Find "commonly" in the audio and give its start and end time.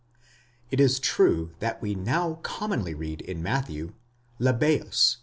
2.41-2.95